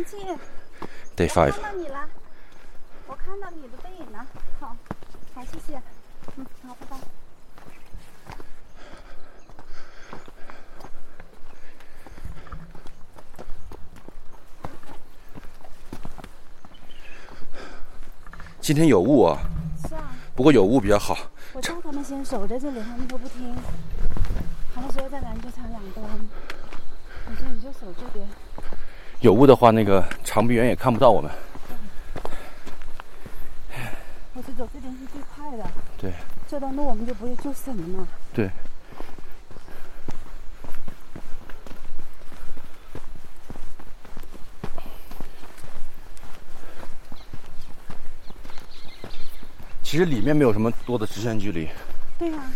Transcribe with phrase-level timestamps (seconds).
[0.00, 0.16] 零七
[1.14, 2.08] ，Day 我 Five 看到你了，
[3.06, 4.26] 我看到你的背影了。
[4.58, 4.74] 好，
[5.34, 5.82] 好，谢谢。
[6.36, 6.96] 嗯，好，拜拜。
[18.62, 19.38] 今天有雾啊，
[19.86, 21.14] 是啊，不过有雾比较好。
[21.52, 23.54] 我叫他们先守在这里，他们都不听。
[24.74, 26.02] 他们说在篮球场两端，
[27.26, 28.26] 我说你就守这边。
[29.20, 31.30] 有雾的话，那个长臂猿也看不到我们。
[34.32, 36.10] 我是走这边是最快的，对
[36.48, 38.08] 这段路我们就不会就省了嘛。
[38.32, 38.48] 对，
[49.82, 51.68] 其实里面没有什么多的直线距离。
[52.18, 52.50] 对啊，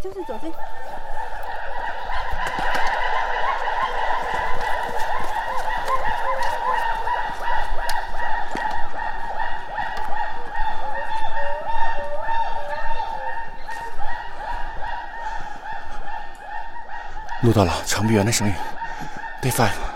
[0.00, 0.48] 就是走这。
[17.52, 18.54] 录到了长臂猿的声音。
[19.42, 19.91] Day Five。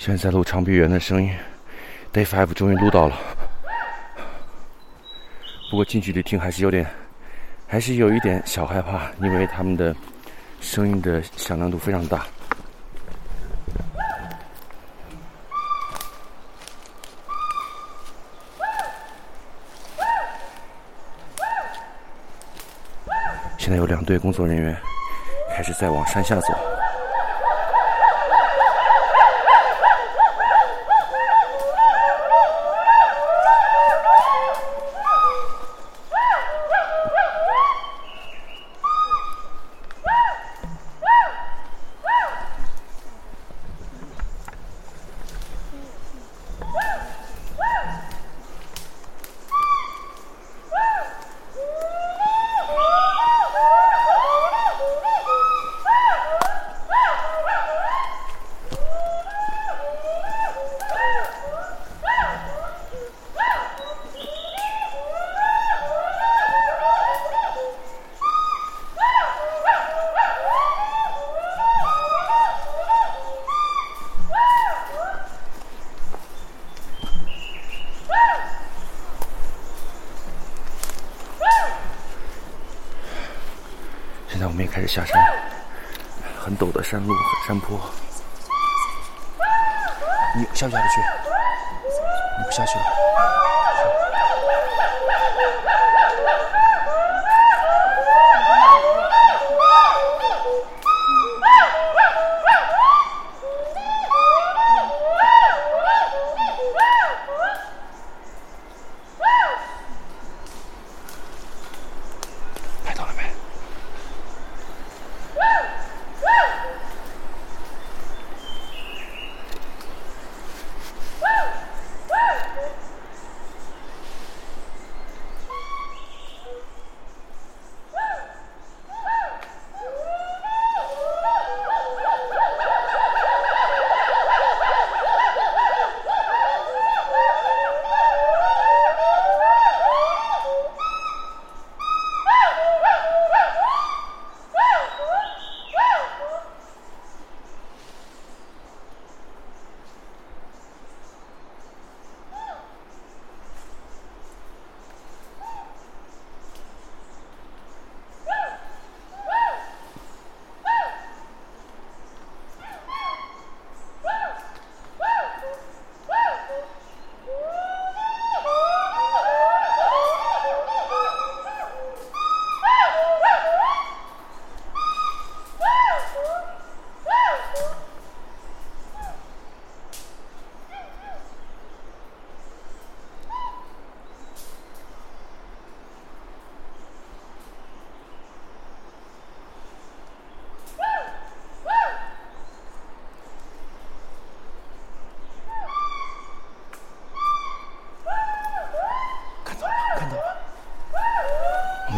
[0.00, 1.30] 现在录长臂猿的声音
[2.10, 3.14] ，Day Five 终于录到了。
[5.70, 6.86] 不过近距离听还是有点，
[7.66, 9.94] 还是有一点小害怕，因为他们的
[10.58, 12.24] 声音的响亮度非常大。
[23.58, 24.74] 现在有两队工作人员
[25.54, 26.69] 开始在往山下走。
[84.60, 85.18] 面开始下山，
[86.38, 87.14] 很陡的山路、
[87.48, 87.80] 山坡。
[90.36, 91.00] 你下不下得去？
[92.38, 92.84] 你不下去了。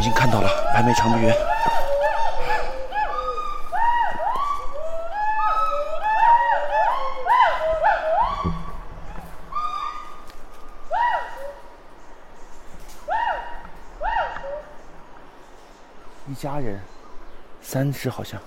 [0.02, 1.32] 已经看到了白眉长臂猿。
[16.26, 16.80] 一家人，
[17.62, 18.40] 三只好像。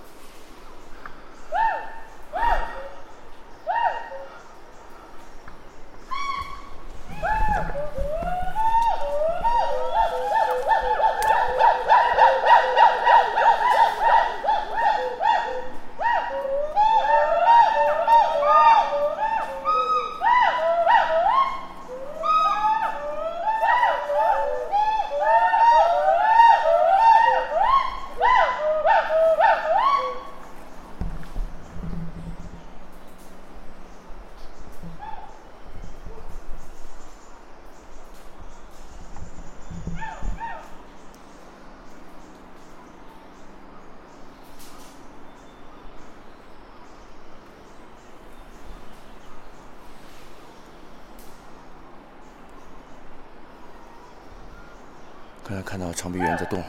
[55.48, 56.64] 刚才看到长臂猿在动，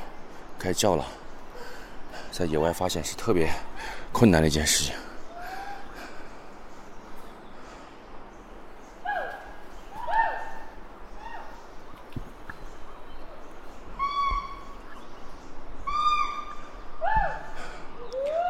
[0.58, 1.04] 开始叫了。
[2.30, 3.48] 在野外发现是特别
[4.12, 4.94] 困难的一件事情。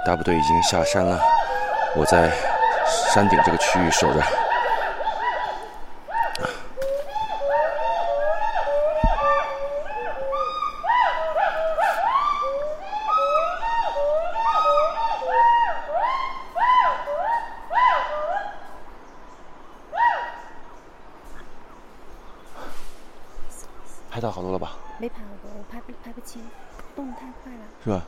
[0.05, 1.21] 大部队已经下山了，
[1.95, 2.33] 我在
[3.15, 4.21] 山顶这个区域守着。
[24.09, 24.73] 拍到好多了吧？
[24.99, 25.63] 没跑过，我
[26.37, 26.51] 你
[26.95, 28.05] 动太快了，是吧？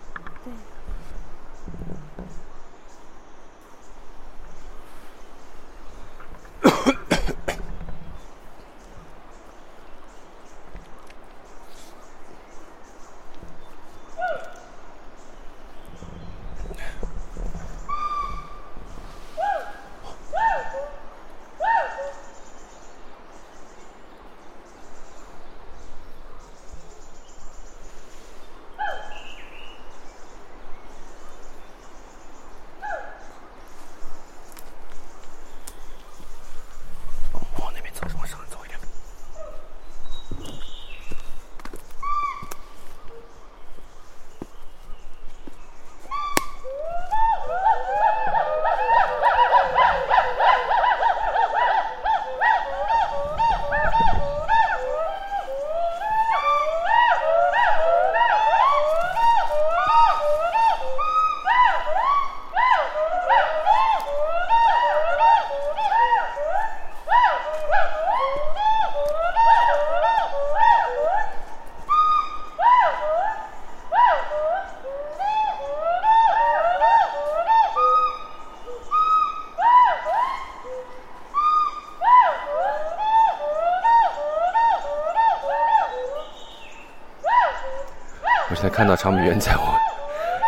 [88.59, 89.79] 才，看到长臂猿在我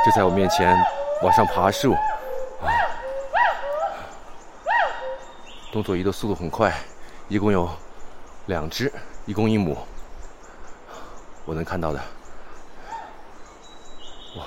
[0.05, 0.77] 就在我面前
[1.23, 1.97] 往上爬树，
[5.73, 6.75] 动作移动速度很快，
[7.29, 7.71] 一共有
[8.47, 8.93] 两只，
[9.27, 9.79] 一公一母，
[11.45, 12.01] 我能看到的，
[14.37, 14.45] 哇，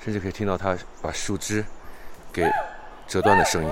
[0.00, 1.62] 甚至可以听到它把树枝
[2.32, 2.50] 给
[3.06, 3.70] 折断的声音。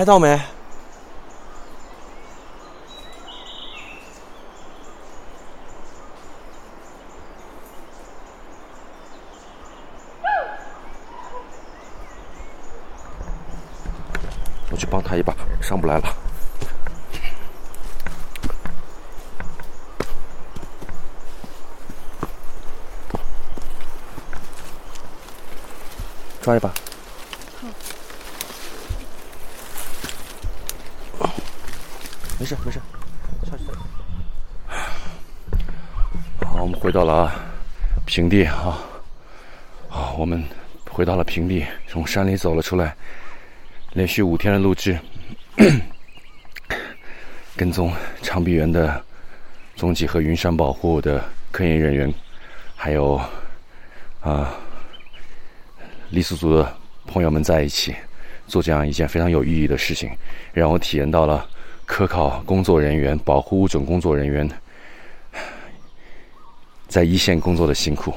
[0.00, 0.40] 拍到没？
[14.70, 16.16] 我去帮他一把，上不来了。
[26.40, 26.72] 抓一把。
[32.40, 32.80] 没事没事，
[33.44, 33.64] 下去。
[36.42, 37.30] 好，我们回到了
[38.06, 38.78] 平地啊！
[39.90, 40.42] 好，我们
[40.88, 42.96] 回到了平地，从山里走了出来，
[43.92, 44.98] 连续五天的录制，
[47.56, 47.92] 跟踪
[48.22, 49.04] 长臂猿的
[49.76, 52.10] 踪迹和云山保护的科研人员，
[52.74, 53.20] 还有
[54.22, 54.54] 啊
[56.10, 56.74] 傈僳族的
[57.06, 57.94] 朋友们在一起，
[58.46, 60.10] 做这样一件非常有意义的事情，
[60.54, 61.46] 让我体验到了。
[61.90, 64.48] 科考工作人员、保护物种工作人员，
[66.86, 68.14] 在一线工作的辛苦。